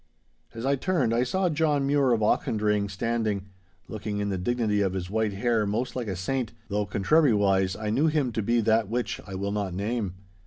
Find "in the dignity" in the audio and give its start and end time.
4.17-4.81